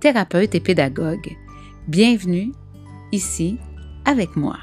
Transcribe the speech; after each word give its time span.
thérapeute 0.00 0.54
et 0.54 0.60
pédagogue. 0.60 1.36
Bienvenue 1.86 2.52
ici 3.12 3.58
avec 4.06 4.34
moi. 4.34 4.58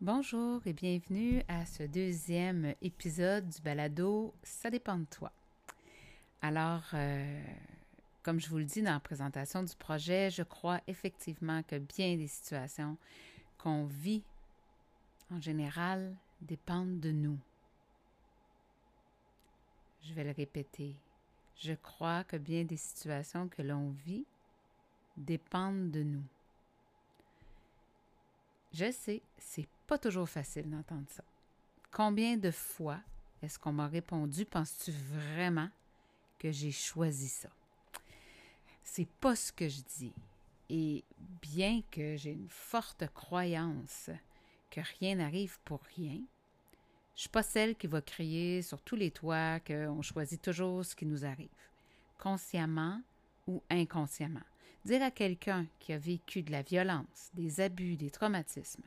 Bonjour 0.00 0.62
et 0.64 0.72
bienvenue 0.72 1.42
à 1.46 1.66
ce 1.66 1.82
deuxième 1.82 2.74
épisode 2.80 3.46
du 3.50 3.60
balado 3.60 4.32
Ça 4.42 4.70
dépend 4.70 4.96
de 4.96 5.04
toi. 5.04 5.30
Alors, 6.40 6.84
euh, 6.94 7.42
comme 8.22 8.40
je 8.40 8.48
vous 8.48 8.56
le 8.56 8.64
dis 8.64 8.80
dans 8.80 8.94
la 8.94 9.00
présentation 9.00 9.62
du 9.62 9.76
projet, 9.76 10.30
je 10.30 10.42
crois 10.42 10.80
effectivement 10.86 11.62
que 11.64 11.76
bien 11.76 12.16
des 12.16 12.28
situations 12.28 12.96
qu'on 13.58 13.84
vit 13.84 14.22
en 15.30 15.38
général 15.38 16.16
dépendent 16.40 16.98
de 16.98 17.12
nous. 17.12 17.38
Je 20.02 20.14
vais 20.14 20.24
le 20.24 20.32
répéter. 20.32 20.96
Je 21.56 21.72
crois 21.74 22.24
que 22.24 22.36
bien 22.36 22.64
des 22.64 22.76
situations 22.76 23.48
que 23.48 23.62
l'on 23.62 23.90
vit 23.90 24.24
dépendent 25.16 25.90
de 25.90 26.02
nous. 26.02 26.24
Je 28.72 28.90
sais, 28.92 29.20
c'est 29.36 29.68
pas 29.86 29.98
toujours 29.98 30.28
facile 30.28 30.70
d'entendre 30.70 31.08
ça. 31.08 31.24
Combien 31.90 32.36
de 32.36 32.50
fois 32.50 33.00
est-ce 33.42 33.58
qu'on 33.58 33.72
m'a 33.72 33.88
répondu 33.88 34.44
Penses-tu 34.44 34.92
vraiment 34.92 35.68
que 36.38 36.52
j'ai 36.52 36.72
choisi 36.72 37.28
ça? 37.28 37.50
C'est 38.82 39.08
pas 39.08 39.36
ce 39.36 39.52
que 39.52 39.68
je 39.68 39.80
dis. 39.98 40.12
Et 40.68 41.04
bien 41.42 41.82
que 41.90 42.16
j'ai 42.16 42.32
une 42.32 42.48
forte 42.48 43.04
croyance 43.12 44.10
que 44.70 44.80
rien 45.00 45.16
n'arrive 45.16 45.58
pour 45.64 45.80
rien, 45.96 46.20
je 47.20 47.24
suis 47.24 47.28
pas 47.28 47.42
celle 47.42 47.76
qui 47.76 47.86
va 47.86 48.00
crier 48.00 48.62
sur 48.62 48.80
tous 48.80 48.96
les 48.96 49.10
toits 49.10 49.60
qu'on 49.60 50.00
choisit 50.00 50.40
toujours 50.40 50.86
ce 50.86 50.96
qui 50.96 51.04
nous 51.04 51.26
arrive, 51.26 51.50
consciemment 52.16 53.02
ou 53.46 53.62
inconsciemment. 53.68 54.40
Dire 54.86 55.02
à 55.02 55.10
quelqu'un 55.10 55.66
qui 55.80 55.92
a 55.92 55.98
vécu 55.98 56.40
de 56.42 56.50
la 56.50 56.62
violence, 56.62 57.28
des 57.34 57.60
abus, 57.60 57.96
des 57.96 58.08
traumatismes, 58.08 58.84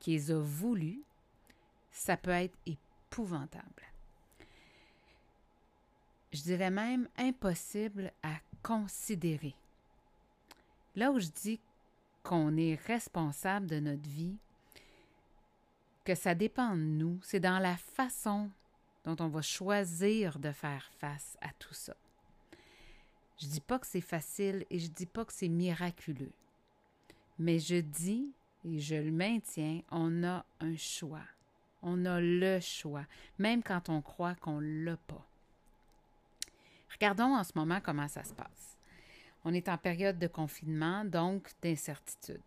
qui 0.00 0.10
les 0.10 0.32
a 0.32 0.40
voulu, 0.40 1.00
ça 1.92 2.16
peut 2.16 2.32
être 2.32 2.58
épouvantable. 2.66 3.84
Je 6.32 6.42
dirais 6.42 6.72
même 6.72 7.08
impossible 7.16 8.10
à 8.24 8.34
considérer. 8.64 9.54
Là 10.96 11.12
où 11.12 11.20
je 11.20 11.28
dis 11.28 11.60
qu'on 12.24 12.56
est 12.56 12.80
responsable 12.84 13.68
de 13.68 13.78
notre 13.78 14.08
vie, 14.08 14.38
que 16.06 16.14
ça 16.14 16.36
dépend 16.36 16.70
de 16.70 16.82
nous, 16.82 17.18
c'est 17.22 17.40
dans 17.40 17.58
la 17.58 17.76
façon 17.76 18.48
dont 19.04 19.16
on 19.18 19.28
va 19.28 19.42
choisir 19.42 20.38
de 20.38 20.52
faire 20.52 20.88
face 20.98 21.36
à 21.40 21.48
tout 21.58 21.74
ça. 21.74 21.96
Je 23.40 23.46
dis 23.48 23.60
pas 23.60 23.80
que 23.80 23.88
c'est 23.88 24.00
facile 24.00 24.64
et 24.70 24.78
je 24.78 24.86
dis 24.86 25.06
pas 25.06 25.24
que 25.24 25.32
c'est 25.32 25.48
miraculeux. 25.48 26.32
Mais 27.40 27.58
je 27.58 27.76
dis 27.76 28.32
et 28.64 28.78
je 28.78 28.94
le 28.94 29.10
maintiens, 29.10 29.82
on 29.90 30.22
a 30.22 30.44
un 30.60 30.76
choix. 30.76 31.26
On 31.82 32.04
a 32.06 32.20
le 32.20 32.60
choix, 32.60 33.04
même 33.38 33.62
quand 33.62 33.88
on 33.88 34.00
croit 34.00 34.36
qu'on 34.36 34.60
l'a 34.60 34.96
pas. 34.96 35.26
Regardons 36.92 37.36
en 37.36 37.42
ce 37.42 37.52
moment 37.56 37.80
comment 37.82 38.08
ça 38.08 38.22
se 38.22 38.32
passe. 38.32 38.78
On 39.44 39.52
est 39.52 39.68
en 39.68 39.76
période 39.76 40.18
de 40.18 40.28
confinement, 40.28 41.04
donc 41.04 41.50
d'incertitude 41.62 42.40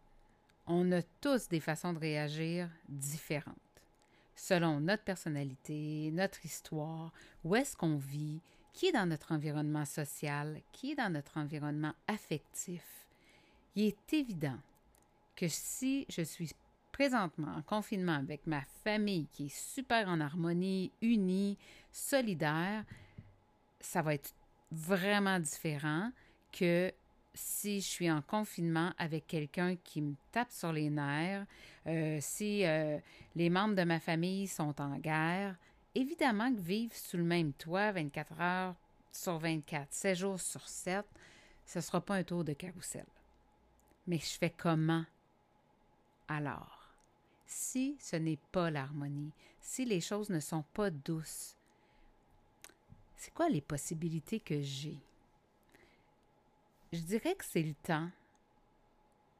on 0.69 0.91
a 0.91 1.02
tous 1.19 1.50
des 1.50 1.59
façons 1.59 1.94
de 1.94 2.00
réagir 2.00 2.69
différentes, 2.88 3.56
selon 4.35 4.80
notre 4.80 5.03
personnalité, 5.03 6.12
notre 6.13 6.46
histoire, 6.46 7.12
où 7.44 7.56
est-ce 7.56 7.75
qu'on 7.75 7.97
vit, 7.97 8.40
qui 8.72 8.85
est 8.85 8.91
dans 8.91 9.08
notre 9.08 9.31
environnement 9.31 9.84
social, 9.84 10.62
qui 10.72 10.91
est 10.91 10.96
dans 10.96 11.12
notre 11.12 11.38
environnement 11.38 11.94
affectif. 12.08 12.84
Il 13.75 13.85
est 13.85 14.13
évident 14.13 14.59
que 15.35 15.47
si 15.47 16.06
je 16.08 16.22
suis 16.22 16.52
présentement 16.91 17.56
en 17.56 17.63
confinement 17.63 18.16
avec 18.16 18.46
ma 18.46 18.62
famille 18.84 19.28
qui 19.31 19.47
est 19.47 19.56
super 19.56 20.08
en 20.08 20.22
harmonie, 20.22 20.91
unie, 21.02 21.58
solidaire, 21.91 22.85
ça 23.79 24.03
va 24.03 24.13
être 24.13 24.35
vraiment 24.72 25.40
différent 25.40 26.12
que 26.52 26.94
si 27.39 27.81
je 27.81 27.88
suis 27.88 28.11
en 28.11 28.22
confinement 28.22 28.94
avec 28.97 29.27
quelqu'un 29.27 29.75
qui 29.77 30.01
me 30.01 30.16
tape 30.31 30.51
sur 30.51 30.73
les 30.73 30.89
nerfs, 30.89 31.45
euh, 31.88 32.17
si 32.22 32.66
euh, 32.66 33.00
les 33.35 33.50
membres 33.50 33.75
de 33.75 33.83
ma 33.83 34.00
famille 34.00 34.47
sont 34.47 34.79
en 34.81 34.97
guerre, 34.97 35.55
évidemment 35.95 36.53
que 36.53 36.59
vivre 36.59 36.94
sous 36.95 37.17
le 37.17 37.23
même 37.23 37.53
toit 37.53 37.91
24 37.91 38.41
heures 38.41 38.75
sur 39.11 39.39
24, 39.39 39.88
7 39.91 40.17
jours 40.17 40.39
sur 40.39 40.67
7, 40.67 41.05
ce 41.66 41.79
ne 41.79 41.81
sera 41.81 42.01
pas 42.01 42.16
un 42.16 42.23
tour 42.23 42.44
de 42.44 42.53
carrousel. 42.53 43.05
Mais 44.05 44.17
je 44.17 44.38
fais 44.38 44.53
comment? 44.55 45.05
Alors? 46.28 46.75
Si 47.45 47.97
ce 47.99 48.16
n'est 48.16 48.39
pas 48.51 48.69
l'harmonie, 48.69 49.31
si 49.59 49.83
les 49.83 50.01
choses 50.01 50.29
ne 50.29 50.39
sont 50.39 50.63
pas 50.73 50.91
douces, 50.91 51.55
c'est 53.16 53.33
quoi 53.33 53.49
les 53.49 53.61
possibilités 53.61 54.39
que 54.39 54.61
j'ai? 54.61 54.99
Je 56.91 57.00
dirais 57.00 57.35
que 57.35 57.45
c'est 57.45 57.63
le 57.63 57.75
temps 57.75 58.09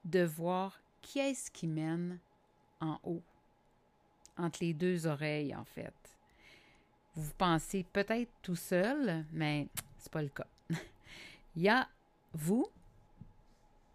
de 0.06 0.24
voir 0.24 0.80
qui 1.02 1.20
est-ce 1.20 1.50
qui 1.52 1.68
mène 1.68 2.20
en 2.80 3.00
haut, 3.04 3.22
entre 4.38 4.60
les 4.62 4.74
deux 4.74 5.08
oreilles, 5.08 5.56
en 5.56 5.66
fait. 5.66 5.94
Vous 7.16 7.32
pensez 7.38 7.86
peut-être 7.92 8.32
tout 8.42 8.56
seul, 8.56 9.26
mais 9.32 9.68
c'est 9.98 10.12
pas 10.12 10.22
le 10.22 10.30
cas. 10.30 10.48
il 11.56 11.64
y 11.64 11.70
a 11.70 11.88
vous, 12.34 12.68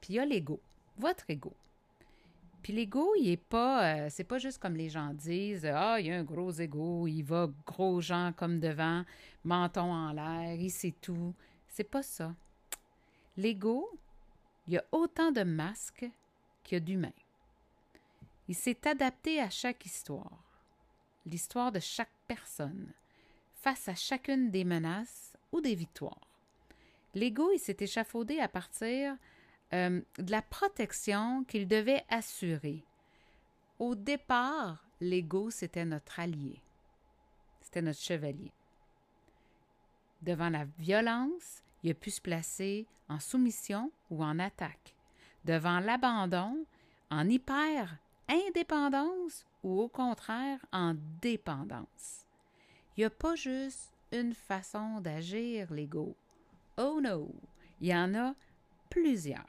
puis 0.00 0.14
il 0.14 0.16
y 0.16 0.19
a 0.19 0.26
l'ego, 0.26 0.60
votre 0.98 1.25
ego. 1.31 1.53
Puis 2.62 2.72
l'ego, 2.72 3.14
il 3.19 3.28
est 3.28 3.37
pas, 3.37 3.94
euh, 3.94 4.09
c'est 4.10 4.25
pas 4.25 4.38
juste 4.38 4.59
comme 4.59 4.75
les 4.75 4.88
gens 4.88 5.12
disent, 5.12 5.66
ah, 5.66 6.00
il 6.00 6.06
y 6.06 6.10
a 6.10 6.16
un 6.16 6.25
gros 6.25 6.50
ego, 6.50 7.06
il 7.06 7.22
va 7.22 7.48
gros 7.66 8.00
gens 8.00 8.32
comme 8.37 8.59
devant, 8.59 9.04
menton 9.44 9.93
en 9.93 10.12
l'air, 10.12 10.54
il 10.59 10.70
sait 10.70 10.94
tout. 11.00 11.34
C'est 11.69 11.84
pas 11.84 12.03
ça. 12.03 12.34
L'ego, 13.37 13.91
il 14.67 14.75
y 14.75 14.78
a 14.78 14.84
autant 14.93 15.33
de 15.33 15.43
masques 15.43 16.09
qu'il 16.62 16.77
y 16.77 16.81
a 16.81 16.81
d'humains. 16.81 17.12
Il 18.49 18.55
s'est 18.55 18.87
adapté 18.87 19.41
à 19.41 19.50
chaque 19.50 19.84
histoire, 19.87 20.45
l'histoire 21.27 21.73
de 21.73 21.81
chaque 21.81 22.12
personne, 22.28 22.93
face 23.55 23.89
à 23.89 23.94
chacune 23.94 24.50
des 24.50 24.65
menaces 24.65 25.37
ou 25.50 25.61
des 25.61 25.75
victoires. 25.75 26.28
L'ego, 27.15 27.50
il 27.53 27.59
s'est 27.59 27.77
échafaudé 27.81 28.39
à 28.41 28.49
partir 28.49 29.17
euh, 29.73 30.00
de 30.19 30.31
la 30.31 30.43
protection 30.43 31.44
qu'il 31.44 31.67
devait 31.67 32.05
assurer. 32.09 32.84
Au 33.78 33.94
départ, 33.94 34.84
l'ego, 35.00 35.50
c'était 35.50 35.84
notre 35.84 36.20
allié, 36.20 36.61
c'était 37.61 37.82
notre 37.82 38.00
chevalier. 38.00 38.53
Devant 40.23 40.50
la 40.50 40.64
violence, 40.79 41.62
il 41.84 41.90
a 41.90 41.94
pu 41.94 42.10
se 42.10 42.20
placer 42.20 42.88
en 43.08 43.20
soumission 43.20 43.92
ou 44.10 44.25
en 44.25 44.40
attaque, 44.40 44.96
devant 45.44 45.81
l'abandon, 45.81 46.64
en 47.10 47.28
hyper-indépendance 47.28 49.44
ou 49.62 49.82
au 49.82 49.88
contraire 49.88 50.64
en 50.72 50.94
dépendance. 51.20 52.26
Il 52.96 53.00
n'y 53.00 53.04
a 53.04 53.10
pas 53.10 53.34
juste 53.36 53.92
une 54.12 54.32
façon 54.34 55.00
d'agir, 55.00 55.70
l'ego. 55.72 56.16
Oh 56.78 57.00
no, 57.02 57.31
il 57.81 57.88
y 57.88 57.94
en 57.94 58.14
a 58.14 58.34
plusieurs. 58.88 59.44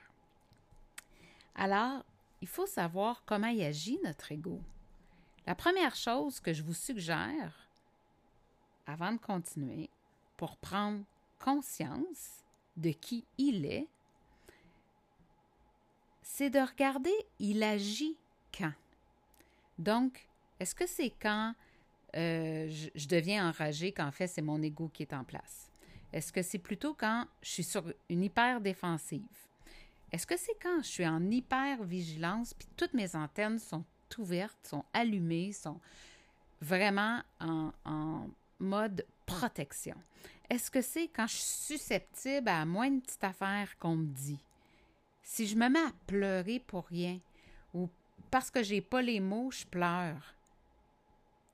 Alors, 1.55 2.03
il 2.41 2.49
faut 2.49 2.67
savoir 2.67 3.23
comment 3.25 3.47
y 3.47 3.63
agit 3.63 3.97
notre 4.03 4.33
ego. 4.33 4.59
La 5.47 5.55
première 5.55 5.95
chose 5.95 6.41
que 6.41 6.51
je 6.51 6.63
vous 6.63 6.73
suggère, 6.73 7.69
avant 8.87 9.13
de 9.13 9.19
continuer, 9.19 9.89
pour 10.35 10.57
prendre 10.57 11.05
conscience 11.39 12.43
de 12.77 12.91
qui 12.91 13.25
il 13.37 13.65
est, 13.65 13.87
c'est 16.21 16.49
de 16.49 16.59
regarder 16.59 17.13
il 17.39 17.63
agit 17.63 18.17
quand. 18.57 18.73
Donc, 19.77 20.27
est-ce 20.59 20.75
que 20.75 20.87
c'est 20.87 21.11
quand 21.21 21.53
euh, 22.15 22.69
je, 22.95 23.07
deviens 23.07 23.49
enragée 23.49 23.91
qu'en 23.91 24.11
fait, 24.11 24.27
c'est 24.27 24.41
mon 24.41 24.61
ego 24.61 24.89
qui 24.93 25.03
est 25.03 25.13
en 25.13 25.23
place? 25.23 25.69
Est-ce 26.13 26.31
que 26.31 26.41
c'est 26.41 26.59
plutôt 26.59 26.93
quand 26.93 27.25
je 27.41 27.49
suis 27.49 27.63
sur 27.63 27.83
une 28.09 28.23
hyper 28.23 28.61
défensive? 28.61 29.21
Est-ce 30.11 30.25
que 30.25 30.37
c'est 30.37 30.57
quand 30.61 30.77
je 30.81 30.87
suis 30.87 31.07
en 31.07 31.29
hyper 31.29 31.83
vigilance 31.83 32.53
puis 32.53 32.67
toutes 32.77 32.93
mes 32.93 33.15
antennes 33.15 33.59
sont 33.59 33.83
ouvertes, 34.17 34.57
sont 34.63 34.85
allumées, 34.93 35.51
sont 35.51 35.79
vraiment 36.61 37.21
en, 37.41 37.71
en 37.83 38.29
mode 38.59 39.05
protection? 39.25 39.95
Est-ce 40.49 40.69
que 40.69 40.81
c'est 40.81 41.07
quand 41.07 41.27
je 41.27 41.35
suis 41.35 41.77
susceptible 41.77 42.49
à 42.49 42.65
moins 42.65 42.89
de 42.89 42.99
petites 42.99 43.23
affaires 43.23 43.77
qu'on 43.79 43.95
me 43.95 44.05
dit? 44.05 44.39
Si 45.23 45.47
je 45.47 45.55
me 45.55 45.69
mets 45.69 45.79
à 45.79 45.91
pleurer 46.05 46.59
pour 46.59 46.85
rien 46.85 47.19
ou 47.73 47.89
parce 48.29 48.51
que 48.51 48.61
j'ai 48.61 48.81
pas 48.81 49.01
les 49.01 49.19
mots, 49.19 49.49
je 49.51 49.65
pleure. 49.65 50.35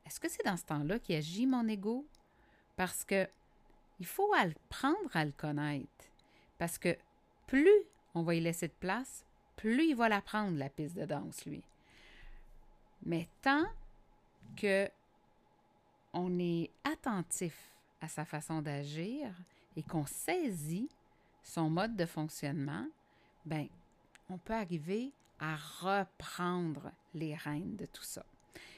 Est-ce 0.05 0.19
que 0.19 0.29
c'est 0.29 0.43
dans 0.43 0.57
ce 0.57 0.65
temps-là 0.65 0.99
qu'agit 0.99 1.45
mon 1.45 1.67
ego? 1.67 2.05
Parce 2.75 3.05
que 3.05 3.27
il 3.99 4.05
faut 4.05 4.33
apprendre 4.33 5.15
à 5.15 5.23
le 5.23 5.31
connaître. 5.31 5.87
Parce 6.57 6.77
que 6.77 6.97
plus 7.47 7.69
on 8.13 8.23
va 8.23 8.35
y 8.35 8.41
laisser 8.41 8.67
de 8.67 8.73
place, 8.73 9.25
plus 9.55 9.89
il 9.89 9.95
va 9.95 10.09
la 10.09 10.21
prendre, 10.21 10.57
la 10.57 10.69
piste 10.69 10.95
de 10.95 11.05
danse, 11.05 11.45
lui. 11.45 11.63
Mais 13.05 13.29
tant 13.41 13.65
que 14.57 14.89
on 16.13 16.39
est 16.39 16.69
attentif 16.83 17.71
à 18.01 18.07
sa 18.07 18.25
façon 18.25 18.61
d'agir 18.61 19.33
et 19.75 19.83
qu'on 19.83 20.05
saisit 20.05 20.89
son 21.43 21.69
mode 21.69 21.95
de 21.95 22.05
fonctionnement, 22.05 22.85
ben, 23.45 23.67
on 24.29 24.37
peut 24.37 24.53
arriver 24.53 25.11
à 25.39 25.55
reprendre 25.55 26.91
les 27.13 27.35
rênes 27.35 27.75
de 27.75 27.85
tout 27.85 28.03
ça. 28.03 28.23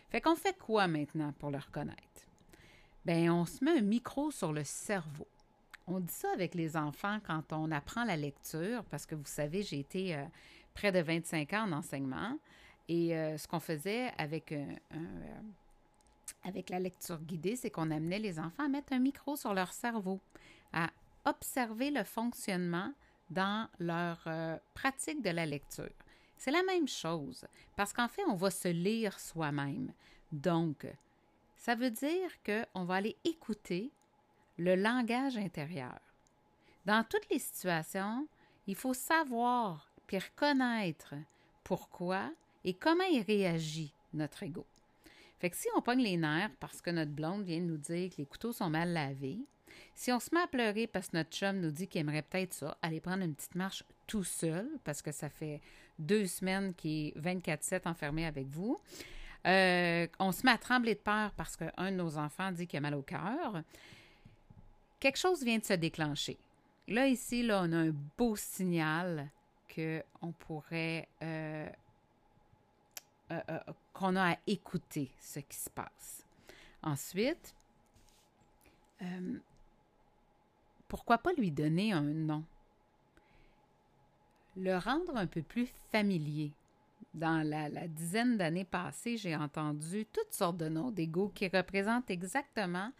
Fait 0.09 0.21
qu'on 0.21 0.35
fait 0.35 0.57
quoi 0.57 0.87
maintenant 0.87 1.33
pour 1.39 1.51
le 1.51 1.57
reconnaître? 1.57 1.99
Ben, 3.05 3.29
on 3.29 3.45
se 3.45 3.63
met 3.63 3.79
un 3.79 3.81
micro 3.81 4.31
sur 4.31 4.53
le 4.53 4.63
cerveau. 4.63 5.27
On 5.87 5.99
dit 5.99 6.13
ça 6.13 6.29
avec 6.33 6.55
les 6.55 6.77
enfants 6.77 7.19
quand 7.25 7.51
on 7.51 7.71
apprend 7.71 8.05
la 8.05 8.15
lecture, 8.15 8.85
parce 8.85 9.05
que 9.05 9.15
vous 9.15 9.25
savez, 9.25 9.63
j'ai 9.63 9.79
été 9.79 10.15
euh, 10.15 10.23
près 10.73 10.93
de 10.93 10.99
25 10.99 11.51
ans 11.53 11.63
en 11.63 11.71
enseignement. 11.73 12.37
Et 12.87 13.15
euh, 13.15 13.37
ce 13.37 13.47
qu'on 13.47 13.59
faisait 13.59 14.11
avec, 14.17 14.51
euh, 14.51 14.65
avec 16.43 16.69
la 16.69 16.79
lecture 16.79 17.19
guidée, 17.19 17.55
c'est 17.55 17.69
qu'on 17.69 17.91
amenait 17.91 18.19
les 18.19 18.39
enfants 18.39 18.65
à 18.65 18.69
mettre 18.69 18.93
un 18.93 18.99
micro 18.99 19.35
sur 19.35 19.53
leur 19.53 19.73
cerveau, 19.73 20.19
à 20.73 20.89
observer 21.25 21.91
le 21.91 22.03
fonctionnement 22.03 22.93
dans 23.29 23.67
leur 23.79 24.27
pratique 24.73 25.21
de 25.21 25.29
la 25.29 25.45
lecture. 25.45 25.89
C'est 26.37 26.51
la 26.51 26.63
même 26.63 26.87
chose, 26.87 27.45
parce 27.75 27.93
qu'en 27.93 28.07
fait, 28.07 28.23
on 28.27 28.35
va 28.35 28.51
se 28.51 28.67
lire 28.67 29.19
soi-même. 29.19 29.93
Donc, 30.31 30.85
ça 31.55 31.75
veut 31.75 31.91
dire 31.91 32.29
qu'on 32.45 32.83
va 32.83 32.95
aller 32.95 33.15
écouter 33.23 33.91
le 34.57 34.75
langage 34.75 35.37
intérieur. 35.37 35.99
Dans 36.85 37.05
toutes 37.07 37.29
les 37.29 37.39
situations, 37.39 38.27
il 38.67 38.75
faut 38.75 38.93
savoir 38.93 39.93
puis 40.05 40.17
reconnaître 40.19 41.15
pourquoi 41.63 42.29
et 42.65 42.73
comment 42.73 43.05
il 43.05 43.21
réagit, 43.21 43.93
notre 44.13 44.43
ego. 44.43 44.65
Fait 45.39 45.49
que 45.49 45.57
si 45.57 45.67
on 45.75 45.81
pogne 45.81 46.01
les 46.01 46.17
nerfs 46.17 46.51
parce 46.59 46.81
que 46.81 46.89
notre 46.89 47.11
blonde 47.11 47.43
vient 47.43 47.59
de 47.59 47.65
nous 47.65 47.77
dire 47.77 48.09
que 48.09 48.15
les 48.17 48.25
couteaux 48.25 48.53
sont 48.53 48.69
mal 48.69 48.93
lavés, 48.93 49.39
si 49.95 50.11
on 50.11 50.19
se 50.19 50.33
met 50.33 50.41
à 50.41 50.47
pleurer 50.47 50.87
parce 50.87 51.09
que 51.09 51.17
notre 51.17 51.31
chum 51.31 51.59
nous 51.59 51.71
dit 51.71 51.87
qu'il 51.87 52.01
aimerait 52.01 52.21
peut-être 52.21 52.53
ça, 52.53 52.77
aller 52.81 52.99
prendre 52.99 53.23
une 53.23 53.35
petite 53.35 53.55
marche 53.55 53.83
tout 54.07 54.23
seul, 54.23 54.67
parce 54.83 55.01
que 55.01 55.11
ça 55.11 55.29
fait 55.29 55.61
deux 55.99 56.25
semaines 56.25 56.73
qu'il 56.73 57.07
est 57.07 57.19
24-7 57.19 57.87
enfermé 57.87 58.25
avec 58.25 58.47
vous, 58.47 58.79
euh, 59.45 60.07
on 60.19 60.31
se 60.31 60.45
met 60.45 60.51
à 60.51 60.57
trembler 60.57 60.95
de 60.95 60.99
peur 60.99 61.31
parce 61.31 61.57
qu'un 61.57 61.91
de 61.91 61.97
nos 61.97 62.17
enfants 62.17 62.51
dit 62.51 62.65
qu'il 62.65 62.77
a 62.77 62.81
mal 62.81 62.95
au 62.95 63.01
cœur, 63.01 63.61
quelque 64.99 65.17
chose 65.17 65.43
vient 65.43 65.57
de 65.57 65.65
se 65.65 65.73
déclencher. 65.73 66.37
Là, 66.87 67.07
ici, 67.07 67.43
là, 67.43 67.61
on 67.63 67.71
a 67.71 67.77
un 67.77 67.93
beau 68.17 68.35
signal 68.35 69.29
qu'on 69.73 70.31
pourrait... 70.31 71.07
Euh, 71.21 71.67
euh, 73.49 73.59
qu'on 73.93 74.15
a 74.15 74.33
à 74.33 74.37
écouter 74.47 75.11
ce 75.19 75.39
qui 75.39 75.57
se 75.57 75.69
passe. 75.69 76.25
Ensuite, 76.81 77.55
pourquoi 80.87 81.17
pas 81.17 81.33
lui 81.33 81.51
donner 81.51 81.91
un 81.91 82.01
nom? 82.01 82.43
Le 84.55 84.77
rendre 84.77 85.17
un 85.17 85.25
peu 85.25 85.41
plus 85.41 85.67
familier. 85.91 86.51
Dans 87.13 87.47
la, 87.47 87.87
dizaine 87.87 88.37
d'années 88.37 88.63
passées, 88.63 89.17
j'ai 89.17 89.35
entendu 89.35 90.05
toutes 90.05 90.33
sortes 90.33 90.57
de 90.57 90.69
noms 90.69 90.91
d'ego 90.91 91.31
qui 91.33 91.47
représentent 91.47 92.11
exactement 92.11 92.91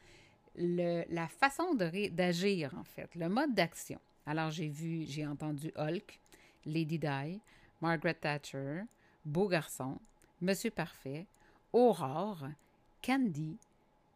la 0.56 1.27
façon 1.27 1.75
d'agir, 1.75 2.74
en 2.77 2.83
fait, 2.83 3.13
le 3.15 3.29
mode 3.29 3.53
d'action. 3.53 4.00
Alors, 4.25 4.51
j'ai 4.51 4.69
vu, 4.69 5.06
j'ai 5.07 5.27
entendu 5.27 5.71
Hulk, 5.75 6.19
Lady 6.65 6.97
Di, 6.97 7.41
Margaret 7.81 8.15
Thatcher, 8.15 8.83
Beau 9.25 9.47
Garçon, 9.47 10.00
Monsieur 10.44 10.72
Parfait, 10.72 11.25
Aurore, 11.72 12.50
Candy 13.01 13.57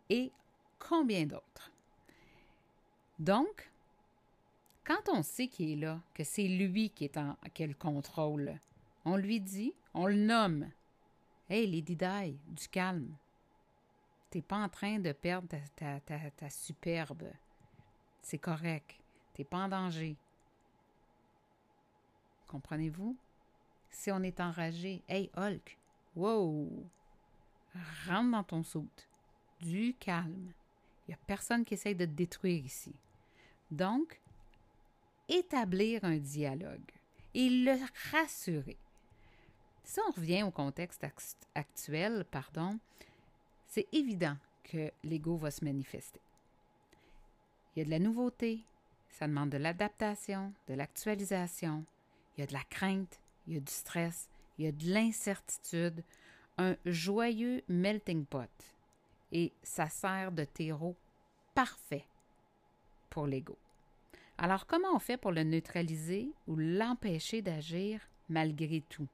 et 0.09 0.29
combien 0.77 1.25
d'autres. 1.25 1.71
Donc, 3.17 3.71
quand 4.83 5.07
on 5.07 5.23
sait 5.23 5.47
qu'il 5.47 5.71
est 5.71 5.85
là, 5.85 6.01
que 6.13 6.25
c'est 6.25 6.49
lui 6.49 6.89
qui 6.89 7.05
est 7.05 7.15
en 7.15 7.37
quel 7.53 7.77
contrôle, 7.77 8.59
on 9.05 9.15
lui 9.15 9.39
dit, 9.39 9.73
on 9.93 10.05
le 10.05 10.15
nomme. 10.15 10.69
Hey, 11.49 11.65
Lady 11.65 11.95
Di, 11.95 12.37
du 12.45 12.67
calme. 12.67 13.15
T'es 14.29 14.41
pas 14.41 14.57
en 14.57 14.67
train 14.67 14.99
de 14.99 15.13
perdre 15.13 15.47
ta, 15.77 16.01
ta 16.01 16.49
superbe. 16.49 17.31
C'est 18.21 18.37
correct. 18.37 18.99
T'es 19.33 19.45
pas 19.45 19.59
en 19.59 19.69
danger. 19.69 20.17
Comprenez-vous? 22.47 23.15
Si 23.89 24.11
on 24.11 24.21
est 24.23 24.41
enragé, 24.41 25.01
hey 25.07 25.31
Hulk, 25.37 25.77
wow, 26.17 26.67
rentre 28.07 28.31
dans 28.31 28.43
ton 28.43 28.63
soute. 28.63 29.07
Du 29.61 29.95
calme. 29.99 30.51
Il 31.07 31.11
n'y 31.11 31.13
a 31.15 31.19
personne 31.25 31.65
qui 31.65 31.75
essaye 31.75 31.95
de 31.95 32.05
te 32.05 32.11
détruire 32.11 32.63
ici. 32.63 32.93
Donc, 33.71 34.19
établir 35.29 36.03
un 36.03 36.17
dialogue 36.17 36.91
et 37.33 37.49
le 37.49 37.75
rassurer. 38.11 38.77
Si 39.83 39.99
on 39.99 40.11
revient 40.11 40.43
au 40.43 40.51
contexte 40.51 41.05
actuel, 41.55 42.25
pardon, 42.29 42.77
c'est 43.67 43.87
évident 43.93 44.37
que 44.63 44.91
l'ego 45.03 45.37
va 45.37 45.49
se 45.49 45.63
manifester. 45.63 46.21
Il 47.75 47.79
y 47.79 47.81
a 47.81 47.85
de 47.85 47.91
la 47.91 47.99
nouveauté, 47.99 48.63
ça 49.09 49.27
demande 49.27 49.49
de 49.49 49.57
l'adaptation, 49.57 50.53
de 50.67 50.73
l'actualisation, 50.73 51.85
il 52.35 52.41
y 52.41 52.43
a 52.43 52.47
de 52.47 52.53
la 52.53 52.63
crainte, 52.63 53.19
il 53.47 53.53
y 53.53 53.57
a 53.57 53.61
du 53.61 53.71
stress, 53.71 54.29
il 54.57 54.65
y 54.65 54.67
a 54.67 54.71
de 54.71 54.85
l'incertitude, 54.85 56.03
un 56.57 56.75
joyeux 56.85 57.63
melting 57.67 58.25
pot. 58.25 58.49
Et 59.31 59.51
ça 59.61 59.89
sert 59.89 60.31
de 60.31 60.45
terreau 60.45 60.95
parfait 61.53 62.05
pour 63.09 63.27
l'ego. 63.27 63.57
Alors 64.37 64.67
comment 64.67 64.95
on 64.95 64.99
fait 64.99 65.17
pour 65.17 65.31
le 65.31 65.43
neutraliser 65.43 66.31
ou 66.47 66.55
l'empêcher 66.55 67.41
d'agir 67.41 68.01
malgré 68.29 68.81
tout? 68.81 69.07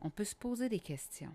On 0.00 0.10
peut 0.10 0.24
se 0.24 0.34
poser 0.34 0.68
des 0.68 0.80
questions. 0.80 1.34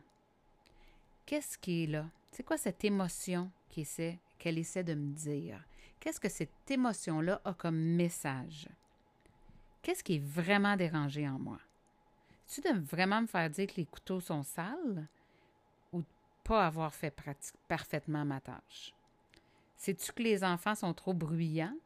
Qu'est-ce 1.25 1.57
qui 1.57 1.83
est 1.83 1.87
là? 1.87 2.05
C'est 2.31 2.43
quoi 2.43 2.57
cette 2.57 2.83
émotion 2.83 3.51
qu'elle 3.69 3.81
essaie, 3.83 4.19
essaie 4.43 4.83
de 4.83 4.93
me 4.93 5.13
dire? 5.13 5.63
Qu'est-ce 5.99 6.19
que 6.19 6.29
cette 6.29 6.69
émotion-là 6.69 7.41
a 7.43 7.53
comme 7.53 7.77
message? 7.77 8.69
Qu'est-ce 9.81 10.03
qui 10.03 10.15
est 10.15 10.25
vraiment 10.25 10.77
dérangé 10.77 11.27
en 11.27 11.39
moi? 11.39 11.59
Tu 12.47 12.61
de 12.61 12.79
vraiment 12.79 13.21
me 13.21 13.27
faire 13.27 13.49
dire 13.49 13.67
que 13.67 13.75
les 13.75 13.85
couteaux 13.85 14.21
sont 14.21 14.43
sales 14.43 15.07
ou 15.91 15.99
de 15.99 16.07
pas 16.43 16.65
avoir 16.65 16.93
fait 16.93 17.13
parfaitement 17.67 18.23
ma 18.23 18.39
tâche? 18.39 18.93
Sais-tu 19.75 20.13
que 20.13 20.23
les 20.23 20.43
enfants 20.43 20.75
sont 20.75 20.93
trop 20.93 21.13
bruyants 21.13 21.77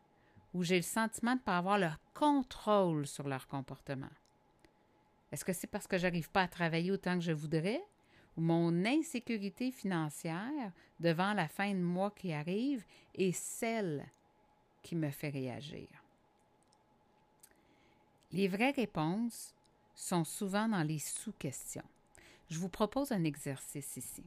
où 0.53 0.63
j'ai 0.63 0.77
le 0.77 0.83
sentiment 0.83 1.33
de 1.33 1.39
ne 1.39 1.43
pas 1.43 1.57
avoir 1.57 1.77
le 1.77 1.89
contrôle 2.13 3.07
sur 3.07 3.27
leur 3.27 3.47
comportement? 3.47 4.11
Est-ce 5.31 5.43
que 5.43 5.53
c'est 5.53 5.67
parce 5.67 5.87
que 5.87 5.97
j'arrive 5.97 6.29
pas 6.29 6.43
à 6.43 6.47
travailler 6.47 6.91
autant 6.91 7.15
que 7.15 7.23
je 7.23 7.31
voudrais 7.31 7.83
ou 8.37 8.41
mon 8.41 8.85
insécurité 8.85 9.71
financière 9.71 10.71
devant 10.99 11.33
la 11.33 11.47
fin 11.47 11.73
de 11.73 11.79
mois 11.79 12.11
qui 12.11 12.33
arrive 12.33 12.85
est 13.15 13.31
celle 13.31 14.05
qui 14.83 14.95
me 14.95 15.09
fait 15.09 15.29
réagir? 15.29 15.87
Les 18.31 18.47
vraies 18.47 18.71
réponses 18.71 19.55
sont 20.01 20.23
souvent 20.23 20.67
dans 20.67 20.83
les 20.83 20.99
sous-questions. 20.99 21.85
Je 22.49 22.57
vous 22.57 22.69
propose 22.69 23.11
un 23.11 23.23
exercice 23.23 23.97
ici. 23.97 24.23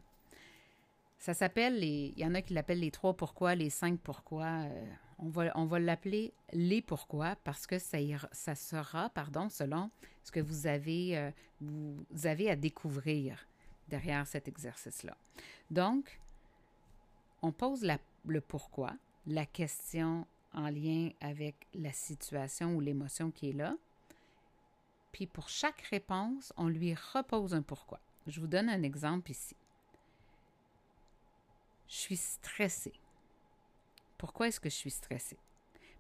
Ça 1.19 1.35
s'appelle 1.35 1.81
les. 1.81 2.13
Il 2.17 2.23
y 2.23 2.27
en 2.27 2.35
a 2.35 2.43
qui 2.43 2.55
l'appellent 2.55 2.81
les 2.81 2.91
trois 2.91 3.15
pourquoi, 3.15 3.55
les 3.55 3.71
cinq 3.71 3.99
pourquoi. 4.01 4.47
Euh, 4.47 4.87
on 5.19 5.29
va, 5.67 5.79
l'appeler 5.79 6.33
les 6.53 6.83
pourquoi 6.83 7.37
parce 7.45 7.67
que 7.67 7.79
ça, 7.79 8.55
sera, 8.55 9.11
pardon, 9.11 9.49
selon 9.49 9.91
ce 10.23 10.33
que 10.33 10.41
vous 10.41 10.67
avez, 10.67 11.17
euh, 11.17 11.31
vous 11.61 12.27
avez 12.27 12.51
à 12.51 12.57
découvrir 12.57 13.47
derrière 13.89 14.27
cet 14.27 14.49
exercice-là. 14.49 15.17
Donc, 15.71 16.21
on 17.43 17.53
pose 17.53 17.87
le 18.27 18.41
pourquoi, 18.41 18.93
la 19.27 19.47
question 19.47 20.27
en 20.53 20.69
lien 20.69 21.11
avec 21.21 21.55
la 21.75 21.93
situation 21.93 22.75
ou 22.75 22.81
l'émotion 22.81 23.31
qui 23.31 23.51
est 23.51 23.55
là. 23.55 23.77
Puis 25.15 25.29
pour 25.29 25.49
chaque 25.49 25.81
réponse, 25.83 26.53
on 26.57 26.67
lui 26.67 26.93
repose 26.93 27.55
un 27.55 27.63
pourquoi. 27.63 28.01
Je 28.27 28.41
vous 28.41 28.49
donne 28.49 28.69
un 28.69 28.83
exemple 28.83 29.31
ici. 29.31 29.55
Je 31.87 31.95
suis 31.95 32.17
stressée. 32.17 32.99
Pourquoi 34.19 34.49
est-ce 34.49 34.59
que 34.59 34.69
je 34.69 34.75
suis 34.75 34.91
stressée? 34.91 35.39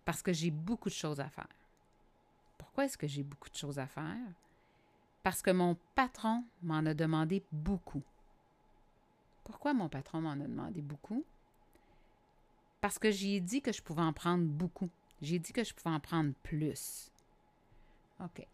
Parce 0.04 0.20
que 0.20 0.32
j'ai 0.32 0.50
beaucoup 0.50 0.88
de 0.88 0.94
choses 0.94 1.20
à 1.20 1.28
faire. 1.28 1.46
Pourquoi 2.58 2.86
est-ce 2.86 2.98
que 2.98 3.06
j'ai 3.06 3.22
beaucoup 3.22 3.48
de 3.48 3.54
choses 3.54 3.78
à 3.78 3.86
faire? 3.86 4.18
Parce 5.22 5.42
que 5.42 5.52
mon 5.52 5.76
patron 5.94 6.42
m'en 6.64 6.84
a 6.84 6.92
demandé 6.92 7.44
beaucoup. 7.52 8.02
Pourquoi 9.44 9.74
mon 9.74 9.88
patron 9.88 10.22
m'en 10.22 10.32
a 10.32 10.36
demandé 10.36 10.82
beaucoup? 10.82 11.24
Parce 12.80 12.98
que 12.98 13.12
j'ai 13.12 13.38
dit 13.38 13.62
que 13.62 13.72
je 13.72 13.80
pouvais 13.80 14.02
en 14.02 14.12
prendre 14.12 14.44
beaucoup. 14.44 14.90
J'ai 15.22 15.38
dit 15.38 15.52
que 15.52 15.62
je 15.62 15.72
pouvais 15.72 15.94
en 15.94 16.00
prendre 16.00 16.32
plus. 16.42 17.12
OK. 18.18 18.44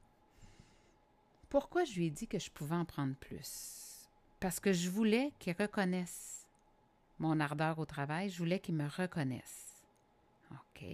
Pourquoi 1.51 1.83
je 1.85 1.95
lui 1.95 2.07
ai 2.07 2.11
dit 2.11 2.29
que 2.29 2.39
je 2.39 2.49
pouvais 2.49 2.77
en 2.77 2.85
prendre 2.85 3.17
plus? 3.17 4.09
Parce 4.39 4.61
que 4.61 4.73
je 4.73 4.89
voulais 4.89 5.33
qu'il 5.41 5.55
reconnaisse 5.59 6.47
mon 7.19 7.41
ardeur 7.41 7.79
au 7.81 7.85
travail, 7.85 8.31
je 8.31 8.39
voulais 8.39 8.61
qu'il 8.61 8.77
me 8.77 8.89
reconnaisse. 8.89 9.85
OK. 10.53 10.85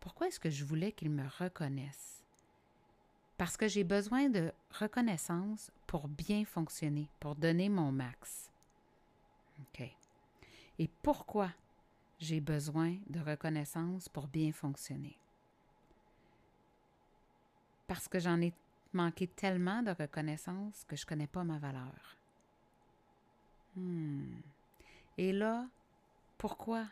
Pourquoi 0.00 0.28
est-ce 0.28 0.40
que 0.40 0.48
je 0.50 0.64
voulais 0.64 0.92
qu'il 0.92 1.10
me 1.10 1.28
reconnaisse? 1.38 2.24
Parce 3.36 3.58
que 3.58 3.68
j'ai 3.68 3.84
besoin 3.84 4.30
de 4.30 4.50
reconnaissance 4.70 5.70
pour 5.86 6.08
bien 6.08 6.46
fonctionner, 6.46 7.10
pour 7.20 7.36
donner 7.36 7.68
mon 7.68 7.92
max. 7.92 8.50
OK. 9.60 9.88
Et 10.78 10.88
pourquoi 11.02 11.50
j'ai 12.18 12.40
besoin 12.40 12.96
de 13.08 13.20
reconnaissance 13.20 14.08
pour 14.08 14.26
bien 14.26 14.52
fonctionner? 14.52 15.18
Parce 17.86 18.08
que 18.08 18.18
j'en 18.18 18.40
ai 18.40 18.54
manqué 18.94 19.26
tellement 19.26 19.82
de 19.82 19.90
reconnaissance 19.90 20.84
que 20.84 20.96
je 20.96 21.02
ne 21.02 21.08
connais 21.08 21.26
pas 21.26 21.44
ma 21.44 21.58
valeur. 21.58 22.16
Hmm. 23.76 24.36
Et 25.18 25.32
là, 25.32 25.66
pourquoi 26.38 26.86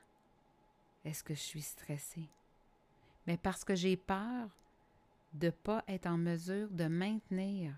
est-ce 1.05 1.23
que 1.23 1.35
je 1.35 1.41
suis 1.41 1.63
stressée? 1.63 2.29
Mais 3.27 3.37
parce 3.37 3.65
que 3.65 3.75
j'ai 3.75 3.97
peur 3.97 4.49
de 5.33 5.47
ne 5.47 5.51
pas 5.51 5.85
être 5.89 6.07
en 6.07 6.19
mesure 6.19 6.69
de 6.71 6.87
maintenir 6.87 7.75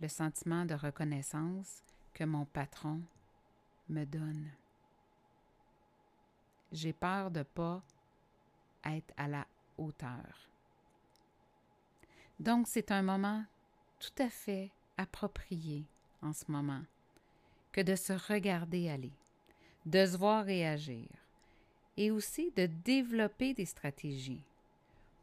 le 0.00 0.08
sentiment 0.08 0.64
de 0.64 0.74
reconnaissance 0.74 1.82
que 2.12 2.24
mon 2.24 2.44
patron 2.44 3.02
me 3.88 4.04
donne 4.04 4.50
j'ai 6.74 6.92
peur 6.92 7.30
de 7.30 7.38
ne 7.38 7.44
pas 7.44 7.82
être 8.84 9.14
à 9.16 9.28
la 9.28 9.46
hauteur. 9.78 10.50
Donc, 12.40 12.66
c'est 12.68 12.90
un 12.90 13.02
moment 13.02 13.44
tout 14.00 14.22
à 14.22 14.28
fait 14.28 14.70
approprié 14.96 15.84
en 16.22 16.32
ce 16.32 16.44
moment 16.50 16.82
que 17.72 17.80
de 17.80 17.96
se 17.96 18.12
regarder 18.12 18.88
aller, 18.88 19.12
de 19.86 20.06
se 20.06 20.16
voir 20.16 20.44
réagir 20.44 21.08
et 21.96 22.10
aussi 22.10 22.52
de 22.56 22.66
développer 22.66 23.54
des 23.54 23.66
stratégies 23.66 24.42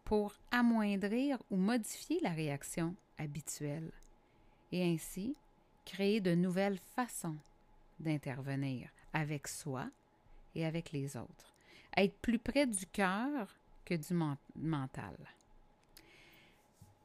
pour 0.03 0.33
amoindrir 0.51 1.41
ou 1.49 1.57
modifier 1.57 2.19
la 2.21 2.31
réaction 2.31 2.95
habituelle 3.17 3.91
et 4.71 4.83
ainsi 4.83 5.35
créer 5.85 6.21
de 6.21 6.35
nouvelles 6.35 6.79
façons 6.95 7.37
d'intervenir 7.99 8.89
avec 9.13 9.47
soi 9.47 9.89
et 10.55 10.65
avec 10.65 10.91
les 10.91 11.17
autres. 11.17 11.55
Être 11.95 12.17
plus 12.19 12.39
près 12.39 12.67
du 12.67 12.85
cœur 12.87 13.55
que 13.85 13.95
du 13.95 14.13
mental. 14.55 15.15